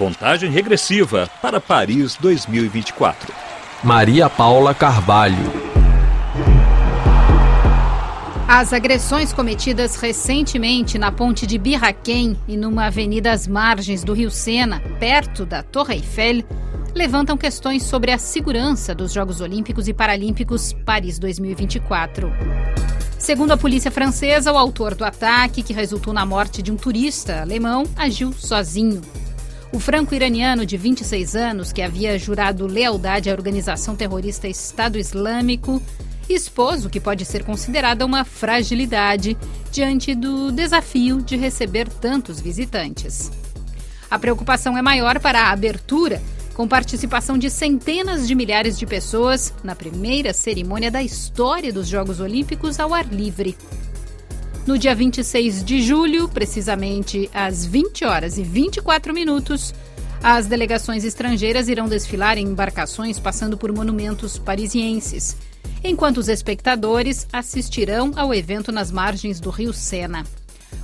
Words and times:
Contagem 0.00 0.50
regressiva 0.50 1.28
para 1.42 1.60
Paris 1.60 2.16
2024. 2.16 3.34
Maria 3.84 4.30
Paula 4.30 4.74
Carvalho. 4.74 5.36
As 8.48 8.72
agressões 8.72 9.30
cometidas 9.30 9.96
recentemente 9.96 10.96
na 10.96 11.12
ponte 11.12 11.46
de 11.46 11.58
Birraquém 11.58 12.34
e 12.48 12.56
numa 12.56 12.86
avenida 12.86 13.30
às 13.30 13.46
margens 13.46 14.02
do 14.02 14.14
Rio 14.14 14.30
Sena, 14.30 14.80
perto 14.98 15.44
da 15.44 15.62
Torre 15.62 15.96
Eiffel, 15.96 16.44
levantam 16.94 17.36
questões 17.36 17.82
sobre 17.82 18.10
a 18.10 18.16
segurança 18.16 18.94
dos 18.94 19.12
Jogos 19.12 19.42
Olímpicos 19.42 19.86
e 19.86 19.92
Paralímpicos 19.92 20.72
Paris 20.72 21.18
2024. 21.18 22.32
Segundo 23.18 23.52
a 23.52 23.56
polícia 23.58 23.90
francesa, 23.90 24.50
o 24.50 24.56
autor 24.56 24.94
do 24.94 25.04
ataque, 25.04 25.62
que 25.62 25.74
resultou 25.74 26.14
na 26.14 26.24
morte 26.24 26.62
de 26.62 26.72
um 26.72 26.76
turista 26.76 27.42
alemão, 27.42 27.84
agiu 27.98 28.32
sozinho. 28.32 29.02
O 29.72 29.78
franco-iraniano 29.78 30.66
de 30.66 30.76
26 30.76 31.36
anos, 31.36 31.72
que 31.72 31.80
havia 31.80 32.18
jurado 32.18 32.66
lealdade 32.66 33.30
à 33.30 33.32
organização 33.32 33.94
terrorista 33.94 34.48
Estado 34.48 34.98
Islâmico, 34.98 35.80
expôs 36.28 36.84
o 36.84 36.90
que 36.90 36.98
pode 36.98 37.24
ser 37.24 37.44
considerada 37.44 38.04
uma 38.04 38.24
fragilidade 38.24 39.38
diante 39.70 40.12
do 40.14 40.50
desafio 40.50 41.22
de 41.22 41.36
receber 41.36 41.88
tantos 41.88 42.40
visitantes. 42.40 43.30
A 44.10 44.18
preocupação 44.18 44.76
é 44.76 44.82
maior 44.82 45.20
para 45.20 45.42
a 45.42 45.50
abertura 45.52 46.20
com 46.52 46.66
participação 46.66 47.38
de 47.38 47.48
centenas 47.48 48.26
de 48.26 48.34
milhares 48.34 48.76
de 48.76 48.84
pessoas 48.84 49.54
na 49.62 49.76
primeira 49.76 50.32
cerimônia 50.32 50.90
da 50.90 51.02
história 51.02 51.72
dos 51.72 51.86
Jogos 51.86 52.18
Olímpicos 52.18 52.80
ao 52.80 52.92
ar 52.92 53.06
livre. 53.06 53.56
No 54.70 54.78
dia 54.78 54.94
26 54.94 55.64
de 55.64 55.82
julho, 55.82 56.28
precisamente 56.28 57.28
às 57.34 57.66
20 57.66 58.04
horas 58.04 58.38
e 58.38 58.44
24 58.44 59.12
minutos, 59.12 59.74
as 60.22 60.46
delegações 60.46 61.04
estrangeiras 61.04 61.68
irão 61.68 61.88
desfilar 61.88 62.38
em 62.38 62.46
embarcações 62.46 63.18
passando 63.18 63.58
por 63.58 63.72
monumentos 63.72 64.38
parisienses, 64.38 65.36
enquanto 65.82 66.18
os 66.18 66.28
espectadores 66.28 67.26
assistirão 67.32 68.12
ao 68.14 68.32
evento 68.32 68.70
nas 68.70 68.92
margens 68.92 69.40
do 69.40 69.50
rio 69.50 69.72
Sena. 69.72 70.24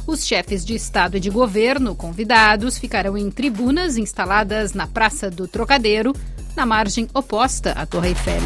Os 0.04 0.26
chefes 0.26 0.64
de 0.64 0.74
Estado 0.74 1.16
e 1.16 1.20
de 1.20 1.30
governo 1.30 1.94
convidados 1.94 2.78
ficarão 2.78 3.16
em 3.16 3.30
tribunas 3.30 3.96
instaladas 3.96 4.72
na 4.72 4.88
Praça 4.88 5.30
do 5.30 5.46
Trocadeiro, 5.46 6.12
na 6.56 6.66
margem 6.66 7.06
oposta 7.14 7.70
à 7.70 7.86
Torre 7.86 8.08
Eiffel. 8.08 8.42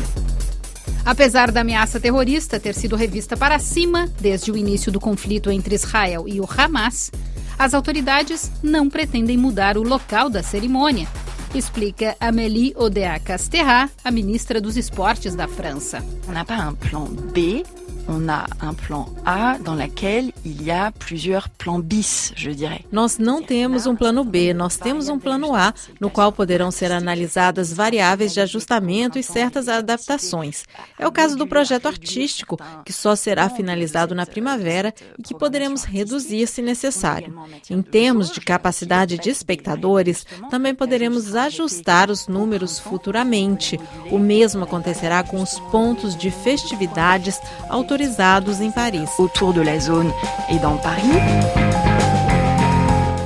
Apesar 1.10 1.50
da 1.50 1.62
ameaça 1.62 1.98
terrorista 1.98 2.60
ter 2.60 2.72
sido 2.72 2.94
revista 2.94 3.36
para 3.36 3.58
cima 3.58 4.08
desde 4.20 4.52
o 4.52 4.56
início 4.56 4.92
do 4.92 5.00
conflito 5.00 5.50
entre 5.50 5.74
Israel 5.74 6.28
e 6.28 6.40
o 6.40 6.48
Hamas, 6.48 7.10
as 7.58 7.74
autoridades 7.74 8.48
não 8.62 8.88
pretendem 8.88 9.36
mudar 9.36 9.76
o 9.76 9.82
local 9.82 10.30
da 10.30 10.40
cerimônia, 10.40 11.08
explica 11.52 12.16
Amélie 12.20 12.72
Oudéa-Castéra, 12.76 13.90
a 14.04 14.10
ministra 14.12 14.60
dos 14.60 14.76
Esportes 14.76 15.34
da 15.34 15.48
França. 15.48 16.00
N'a 16.28 16.44
pas 16.44 16.60
un 16.94 17.12
B 17.32 17.64
on 18.08 18.28
a 18.28 18.46
un 18.62 18.74
plan 18.74 19.06
A 19.24 19.58
dans 19.58 19.74
lequel 19.74 20.32
il 20.44 20.62
y 20.62 20.70
a 20.70 20.92
plusieurs 20.92 21.48
plans 21.48 21.80
bis, 21.80 22.32
je 22.34 22.50
dirais. 22.50 22.84
Nós 22.90 23.18
não 23.18 23.42
temos 23.42 23.86
um 23.86 23.94
plano 23.94 24.24
B, 24.24 24.54
nós 24.54 24.76
temos 24.76 25.08
um 25.08 25.18
plano 25.18 25.54
A, 25.54 25.74
no 26.00 26.10
qual 26.10 26.32
poderão 26.32 26.70
ser 26.70 26.90
analisadas 26.90 27.72
variáveis 27.72 28.32
de 28.32 28.40
ajustamento 28.40 29.18
e 29.18 29.22
certas 29.22 29.68
adaptações. 29.68 30.64
É 30.98 31.06
o 31.06 31.12
caso 31.12 31.36
do 31.36 31.46
projeto 31.46 31.86
artístico, 31.86 32.58
que 32.84 32.92
só 32.92 33.14
será 33.14 33.48
finalizado 33.48 34.14
na 34.14 34.26
primavera 34.26 34.94
e 35.18 35.22
que 35.22 35.34
poderemos 35.34 35.84
reduzir 35.84 36.46
se 36.46 36.62
necessário. 36.62 37.34
Em 37.68 37.82
termos 37.82 38.30
de 38.30 38.40
capacidade 38.40 39.18
de 39.18 39.30
espectadores, 39.30 40.26
também 40.50 40.74
poderemos 40.74 41.34
ajustar 41.34 42.10
os 42.10 42.26
números 42.26 42.78
futuramente. 42.78 43.78
O 44.10 44.18
mesmo 44.18 44.64
acontecerá 44.64 45.22
com 45.22 45.42
os 45.42 45.58
pontos 45.70 46.16
de 46.16 46.30
festividades 46.30 47.38
autorizados 47.68 47.89
autorizados 47.90 48.60
em 48.60 48.70
Paris. 48.70 49.08
Autour 49.18 49.52
de 49.52 49.62
la 49.62 49.80
zone 49.80 50.12
et 50.48 50.58
dans 50.60 50.76
Paris. 50.76 51.89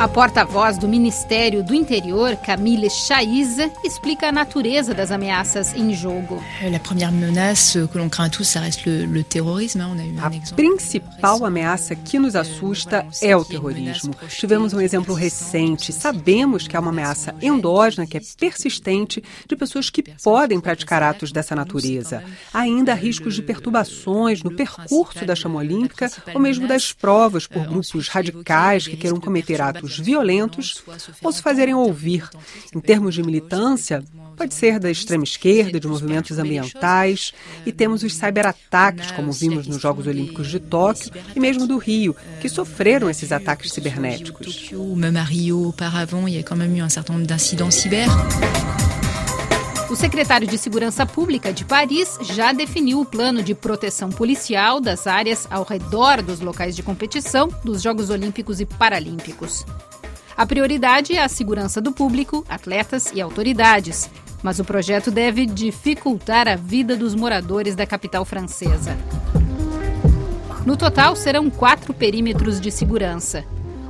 A 0.04 0.08
porta-voz 0.08 0.76
do 0.76 0.86
Ministério 0.86 1.64
do 1.64 1.74
Interior, 1.74 2.36
Camille 2.36 2.90
Chaiza, 2.90 3.70
explica 3.82 4.28
a 4.28 4.32
natureza 4.32 4.92
das 4.92 5.10
ameaças 5.10 5.74
em 5.74 5.94
jogo. 5.94 6.42
A 10.20 10.54
principal 10.54 11.46
ameaça 11.46 11.96
que 11.96 12.18
nos 12.18 12.36
assusta 12.36 13.06
é 13.22 13.34
o 13.34 13.46
terrorismo. 13.46 14.14
Tivemos 14.28 14.74
um 14.74 14.80
exemplo 14.82 15.14
recente. 15.14 15.90
Sabemos 15.90 16.68
que 16.68 16.76
há 16.76 16.80
uma 16.80 16.90
ameaça 16.90 17.34
endógena 17.40 18.06
que 18.06 18.18
é 18.18 18.20
persistente 18.38 19.24
de 19.48 19.56
pessoas 19.56 19.88
que 19.88 20.02
podem 20.22 20.60
praticar 20.60 21.02
atos 21.02 21.32
dessa 21.32 21.56
natureza. 21.56 22.22
Há 22.52 22.58
ainda 22.58 22.92
riscos 22.92 23.34
de 23.34 23.40
perturbações 23.40 24.42
no 24.42 24.54
percurso 24.54 25.24
da 25.24 25.34
chama 25.34 25.60
olímpica 25.60 26.12
ou 26.34 26.40
mesmo 26.40 26.68
das 26.68 26.92
provas 26.92 27.46
por 27.46 27.66
grupos 27.66 28.08
radicais 28.08 28.86
que 28.86 28.98
queiram 28.98 29.18
cometer 29.18 29.62
atos 29.62 29.93
violentos 29.98 30.82
ou 31.22 31.32
se 31.32 31.42
fazerem 31.42 31.74
ouvir. 31.74 32.28
Em 32.74 32.80
termos 32.80 33.14
de 33.14 33.22
militância, 33.22 34.02
pode 34.36 34.54
ser 34.54 34.78
da 34.78 34.90
extrema 34.90 35.24
esquerda, 35.24 35.78
de 35.78 35.86
movimentos 35.86 36.38
ambientais, 36.38 37.32
e 37.64 37.72
temos 37.72 38.02
os 38.02 38.14
cyberataques, 38.14 39.10
como 39.12 39.32
vimos 39.32 39.66
nos 39.66 39.80
Jogos 39.80 40.06
Olímpicos 40.06 40.48
de 40.48 40.60
Tóquio 40.60 41.10
e 41.34 41.40
mesmo 41.40 41.66
do 41.66 41.78
Rio, 41.78 42.14
que 42.40 42.48
sofreram 42.48 43.08
esses 43.08 43.32
ataques 43.32 43.72
cibernéticos. 43.72 44.70
O 49.94 49.96
secretário 49.96 50.44
de 50.44 50.58
Segurança 50.58 51.06
Pública 51.06 51.52
de 51.52 51.64
Paris 51.64 52.18
já 52.20 52.52
definiu 52.52 53.00
o 53.00 53.04
plano 53.04 53.40
de 53.44 53.54
proteção 53.54 54.10
policial 54.10 54.80
das 54.80 55.06
áreas 55.06 55.46
ao 55.48 55.62
redor 55.62 56.20
dos 56.20 56.40
locais 56.40 56.74
de 56.74 56.82
competição 56.82 57.48
dos 57.62 57.80
Jogos 57.80 58.10
Olímpicos 58.10 58.58
e 58.58 58.66
Paralímpicos. 58.66 59.64
A 60.36 60.44
prioridade 60.44 61.14
é 61.14 61.22
a 61.22 61.28
segurança 61.28 61.80
do 61.80 61.92
público, 61.92 62.44
atletas 62.48 63.12
e 63.14 63.20
autoridades, 63.20 64.10
mas 64.42 64.58
o 64.58 64.64
projeto 64.64 65.12
deve 65.12 65.46
dificultar 65.46 66.48
a 66.48 66.56
vida 66.56 66.96
dos 66.96 67.14
moradores 67.14 67.76
da 67.76 67.86
capital 67.86 68.24
francesa. 68.24 68.98
No 70.66 70.76
total, 70.76 71.14
serão 71.14 71.48
quatro 71.48 71.94
perímetros 71.94 72.60
de 72.60 72.72
segurança. 72.72 73.44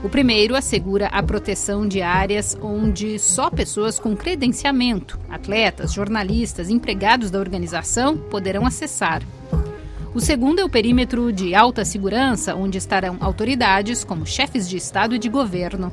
O 0.04 0.08
primeiro 0.10 0.54
assegura 0.54 1.06
a 1.06 1.22
proteção 1.22 1.88
de 1.88 2.02
áreas 2.02 2.54
onde 2.60 3.18
só 3.18 3.48
pessoas 3.48 3.98
com 3.98 4.14
credenciamento, 4.14 5.18
atletas, 5.30 5.94
jornalistas, 5.94 6.68
empregados 6.68 7.30
da 7.30 7.38
organização 7.38 8.14
poderão 8.14 8.66
acessar. 8.66 9.22
O 10.14 10.20
segundo 10.20 10.60
é 10.60 10.64
o 10.64 10.68
perímetro 10.68 11.32
de 11.32 11.54
alta 11.54 11.86
segurança, 11.86 12.54
onde 12.54 12.76
estarão 12.76 13.16
autoridades 13.18 14.04
como 14.04 14.26
chefes 14.26 14.68
de 14.68 14.76
Estado 14.76 15.14
e 15.14 15.18
de 15.18 15.30
governo. 15.30 15.90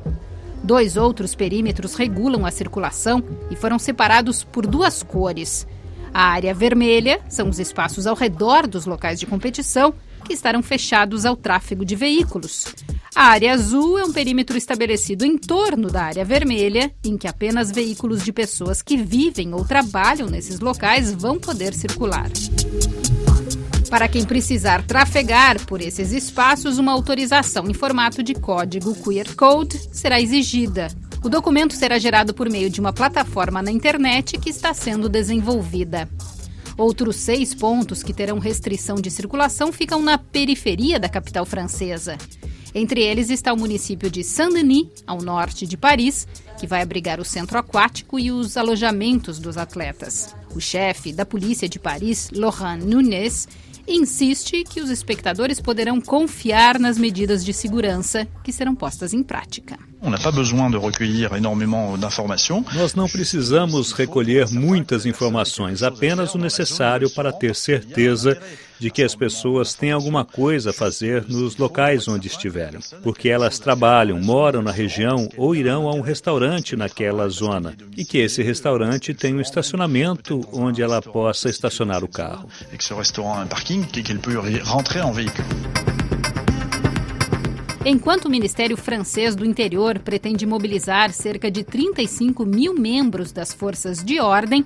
Dois 0.61 0.97
outros 0.97 1.33
perímetros 1.33 1.95
regulam 1.95 2.45
a 2.45 2.51
circulação 2.51 3.23
e 3.49 3.55
foram 3.55 3.79
separados 3.79 4.43
por 4.43 4.67
duas 4.67 5.01
cores. 5.01 5.65
A 6.13 6.25
área 6.25 6.53
vermelha 6.53 7.21
são 7.29 7.47
os 7.47 7.59
espaços 7.59 8.05
ao 8.05 8.15
redor 8.17 8.67
dos 8.67 8.85
locais 8.85 9.21
de 9.21 9.25
competição 9.25 9.93
que 10.21 10.33
estarão 10.33 10.61
fechados 10.63 11.25
ao 11.25 11.35
tráfego 11.35 11.83
de 11.83 11.95
veículos. 11.95 12.65
A 13.13 13.25
área 13.25 13.53
azul 13.53 13.99
é 13.99 14.05
um 14.05 14.13
perímetro 14.13 14.57
estabelecido 14.57 15.25
em 15.25 15.37
torno 15.37 15.89
da 15.89 16.03
área 16.03 16.23
vermelha, 16.23 16.91
em 17.03 17.17
que 17.17 17.27
apenas 17.27 17.69
veículos 17.69 18.23
de 18.23 18.31
pessoas 18.31 18.81
que 18.81 18.95
vivem 18.95 19.53
ou 19.53 19.65
trabalham 19.65 20.29
nesses 20.29 20.59
locais 20.59 21.13
vão 21.13 21.37
poder 21.37 21.73
circular. 21.73 22.29
Para 23.89 24.07
quem 24.07 24.23
precisar 24.23 24.81
trafegar 24.87 25.59
por 25.65 25.81
esses 25.81 26.13
espaços, 26.13 26.77
uma 26.77 26.93
autorização 26.93 27.69
em 27.69 27.73
formato 27.73 28.23
de 28.23 28.33
código 28.33 28.95
QR 28.95 29.35
Code 29.35 29.77
será 29.91 30.21
exigida. 30.21 30.87
O 31.21 31.27
documento 31.27 31.75
será 31.75 31.99
gerado 31.99 32.33
por 32.33 32.49
meio 32.49 32.69
de 32.69 32.79
uma 32.79 32.93
plataforma 32.93 33.61
na 33.61 33.69
internet 33.69 34.37
que 34.39 34.49
está 34.49 34.73
sendo 34.73 35.09
desenvolvida. 35.09 36.07
Outros 36.77 37.17
seis 37.17 37.53
pontos 37.53 38.01
que 38.01 38.13
terão 38.13 38.39
restrição 38.39 38.95
de 38.95 39.11
circulação 39.11 39.71
ficam 39.71 40.01
na 40.01 40.17
periferia 40.17 40.99
da 40.99 41.09
capital 41.09 41.45
francesa. 41.45 42.17
Entre 42.73 43.01
eles 43.01 43.29
está 43.29 43.51
o 43.51 43.57
município 43.57 44.09
de 44.09 44.23
Saint-Denis, 44.23 44.87
ao 45.05 45.21
norte 45.21 45.67
de 45.67 45.75
Paris, 45.75 46.25
que 46.57 46.65
vai 46.65 46.81
abrigar 46.81 47.19
o 47.19 47.25
centro 47.25 47.57
aquático 47.57 48.17
e 48.17 48.31
os 48.31 48.55
alojamentos 48.55 49.39
dos 49.39 49.57
atletas. 49.57 50.33
O 50.55 50.59
chefe 50.61 51.11
da 51.11 51.25
polícia 51.25 51.67
de 51.67 51.77
Paris, 51.77 52.29
Laurent 52.31 52.81
Nunes, 52.81 53.47
insiste 53.87 54.63
que 54.63 54.79
os 54.79 54.89
espectadores 54.89 55.59
poderão 55.59 55.99
confiar 55.99 56.79
nas 56.79 56.97
medidas 56.97 57.43
de 57.43 57.51
segurança 57.51 58.25
que 58.43 58.53
serão 58.53 58.73
postas 58.73 59.13
em 59.13 59.21
prática. 59.21 59.90
Nós 62.73 62.95
não 62.95 63.07
precisamos 63.07 63.91
recolher 63.91 64.49
muitas 64.49 65.05
informações, 65.05 65.83
apenas 65.83 66.33
o 66.33 66.39
necessário 66.39 67.09
para 67.11 67.31
ter 67.31 67.55
certeza 67.55 68.41
de 68.79 68.89
que 68.89 69.03
as 69.03 69.13
pessoas 69.13 69.75
têm 69.75 69.91
alguma 69.91 70.25
coisa 70.25 70.71
a 70.71 70.73
fazer 70.73 71.23
nos 71.29 71.55
locais 71.55 72.07
onde 72.07 72.27
estiverem, 72.27 72.79
porque 73.03 73.29
elas 73.29 73.59
trabalham, 73.59 74.19
moram 74.19 74.63
na 74.63 74.71
região 74.71 75.29
ou 75.37 75.55
irão 75.55 75.87
a 75.87 75.93
um 75.93 76.01
restaurante 76.01 76.75
naquela 76.75 77.29
zona 77.29 77.75
e 77.95 78.03
que 78.03 78.17
esse 78.17 78.41
restaurante 78.41 79.13
tem 79.13 79.35
um 79.35 79.41
estacionamento 79.41 80.41
onde 80.51 80.81
ela 80.81 80.99
possa 80.99 81.47
estacionar 81.47 82.03
o 82.03 82.07
carro. 82.07 82.49
Enquanto 87.83 88.25
o 88.25 88.29
Ministério 88.29 88.77
Francês 88.77 89.35
do 89.35 89.43
Interior 89.43 89.97
pretende 89.97 90.45
mobilizar 90.45 91.11
cerca 91.11 91.49
de 91.49 91.63
35 91.63 92.45
mil 92.45 92.75
membros 92.75 93.31
das 93.31 93.51
forças 93.51 94.03
de 94.03 94.19
ordem 94.19 94.63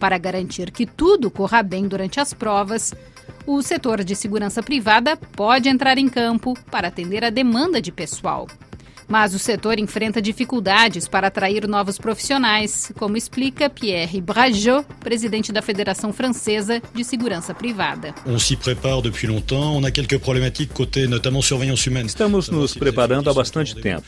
para 0.00 0.16
garantir 0.16 0.70
que 0.70 0.86
tudo 0.86 1.30
corra 1.30 1.62
bem 1.62 1.86
durante 1.86 2.18
as 2.20 2.32
provas, 2.32 2.94
o 3.46 3.60
setor 3.60 4.02
de 4.02 4.16
segurança 4.16 4.62
privada 4.62 5.14
pode 5.14 5.68
entrar 5.68 5.98
em 5.98 6.08
campo 6.08 6.54
para 6.70 6.88
atender 6.88 7.22
a 7.22 7.28
demanda 7.28 7.82
de 7.82 7.92
pessoal. 7.92 8.46
Mas 9.08 9.34
o 9.34 9.38
setor 9.38 9.78
enfrenta 9.78 10.20
dificuldades 10.20 11.06
para 11.08 11.28
atrair 11.28 11.66
novos 11.68 11.98
profissionais, 11.98 12.92
como 12.96 13.16
explica 13.16 13.68
Pierre 13.70 14.20
Brajot, 14.20 14.86
presidente 15.00 15.52
da 15.52 15.62
Federação 15.62 16.12
Francesa 16.12 16.82
de 16.94 17.04
Segurança 17.04 17.54
Privada. 17.54 18.14
Estamos 22.06 22.48
nos 22.48 22.74
preparando 22.74 23.30
há 23.30 23.34
bastante 23.34 23.74
tempo. 23.74 24.06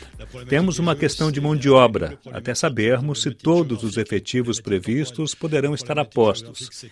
Temos 0.48 0.78
uma 0.78 0.96
questão 0.96 1.30
de 1.30 1.40
mão 1.40 1.56
de 1.56 1.70
obra, 1.70 2.18
até 2.32 2.54
sabermos 2.54 3.22
se 3.22 3.30
todos 3.30 3.82
os 3.82 3.96
efetivos 3.96 4.60
previstos 4.60 5.34
poderão 5.34 5.74
estar 5.74 5.98
a 5.98 6.04
postos. 6.04 6.86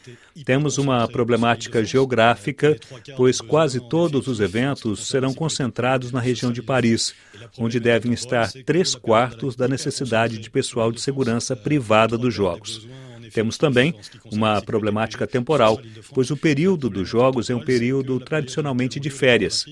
Temos 0.44 0.78
uma 0.78 1.06
problemática 1.08 1.84
geográfica, 1.84 2.78
pois 3.16 3.40
quase 3.40 3.80
todos 3.88 4.26
os 4.26 4.40
eventos 4.40 5.06
serão 5.08 5.34
concentrados 5.34 6.12
na 6.12 6.20
região 6.20 6.52
de 6.52 6.62
Paris, 6.62 7.14
onde 7.58 7.80
deve 7.80 7.94
devem 7.94 8.12
estar 8.12 8.50
três 8.64 8.94
quartos 8.94 9.56
da 9.56 9.66
necessidade 9.66 10.38
de 10.38 10.50
pessoal 10.50 10.92
de 10.92 11.00
segurança 11.00 11.56
privada 11.56 12.18
dos 12.18 12.34
Jogos. 12.34 12.86
Temos 13.32 13.56
também 13.56 13.94
uma 14.30 14.60
problemática 14.60 15.26
temporal, 15.26 15.80
pois 16.12 16.30
o 16.30 16.36
período 16.36 16.90
dos 16.90 17.08
Jogos 17.08 17.48
é 17.50 17.54
um 17.54 17.64
período 17.64 18.20
tradicionalmente 18.20 19.00
de 19.00 19.10
férias. 19.10 19.64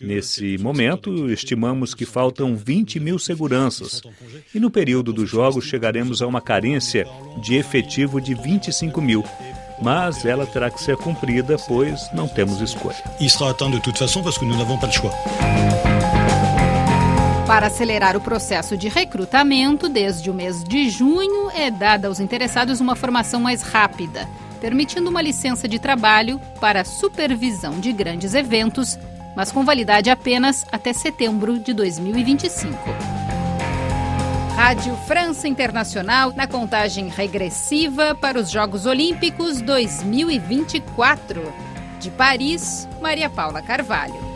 Nesse 0.00 0.58
momento, 0.58 1.30
estimamos 1.30 1.94
que 1.94 2.04
faltam 2.04 2.54
20 2.54 3.00
mil 3.00 3.18
seguranças. 3.18 4.02
E 4.54 4.60
no 4.60 4.70
período 4.70 5.12
dos 5.12 5.28
Jogos 5.28 5.64
chegaremos 5.64 6.20
a 6.20 6.26
uma 6.26 6.40
carência 6.40 7.06
de 7.42 7.54
efetivo 7.54 8.20
de 8.20 8.34
25 8.34 9.00
mil 9.00 9.24
mas 9.80 10.24
ela 10.24 10.44
terá 10.44 10.70
que 10.70 10.82
ser 10.82 10.96
cumprida, 10.96 11.56
pois 11.68 12.12
não 12.12 12.26
temos 12.26 12.60
escolha. 12.60 12.96
E 13.20 13.30
será 13.30 13.50
atteint 13.50 13.70
de 13.70 13.80
toute 13.80 13.96
façon 13.96 14.24
parce 14.24 14.36
que 14.36 14.44
nous 14.44 14.56
n'avons 14.56 14.76
pas 14.76 14.90
choix. 14.90 15.14
Para 17.48 17.68
acelerar 17.68 18.14
o 18.14 18.20
processo 18.20 18.76
de 18.76 18.90
recrutamento, 18.90 19.88
desde 19.88 20.30
o 20.30 20.34
mês 20.34 20.62
de 20.62 20.90
junho 20.90 21.50
é 21.54 21.70
dada 21.70 22.06
aos 22.06 22.20
interessados 22.20 22.78
uma 22.78 22.94
formação 22.94 23.40
mais 23.40 23.62
rápida, 23.62 24.28
permitindo 24.60 25.08
uma 25.08 25.22
licença 25.22 25.66
de 25.66 25.78
trabalho 25.78 26.38
para 26.60 26.84
supervisão 26.84 27.80
de 27.80 27.90
grandes 27.90 28.34
eventos, 28.34 28.98
mas 29.34 29.50
com 29.50 29.64
validade 29.64 30.10
apenas 30.10 30.66
até 30.70 30.92
setembro 30.92 31.58
de 31.58 31.72
2025. 31.72 32.76
Rádio 34.54 34.94
França 35.06 35.48
Internacional 35.48 36.34
na 36.36 36.46
contagem 36.46 37.08
regressiva 37.08 38.14
para 38.14 38.38
os 38.38 38.50
Jogos 38.50 38.84
Olímpicos 38.84 39.62
2024. 39.62 41.50
De 41.98 42.10
Paris, 42.10 42.86
Maria 43.00 43.30
Paula 43.30 43.62
Carvalho. 43.62 44.27